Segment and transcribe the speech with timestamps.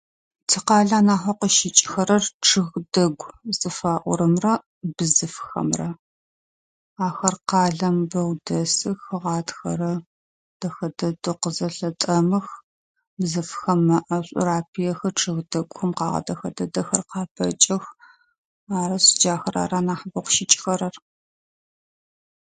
[0.49, 4.53] Тикъалэ нахьэу къыщыкӏыхэрэр чыг дэгу зыфаӏорэмрэ
[4.95, 5.89] бзыфхэмрэ.
[7.07, 9.91] Ахэр къалэм бэу дэсых, гъатхэрэ
[10.59, 12.47] дэхэ дэдэ къызэлъэтӏамых,
[13.19, 17.85] бзыфхэ мэ ӏэшӏур апэхы, чыг дэгухэм къэгъагъэ дэдэхэ къапэкӏэх.
[18.79, 20.95] Арышъ джахэр ар анахь бэ къыщыкӏэхэрэр.